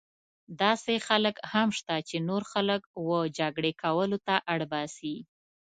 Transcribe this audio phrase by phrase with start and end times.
[0.61, 5.15] داسې خلک هم شته چې نور خلک وه جګړې کولو ته اړ باسي.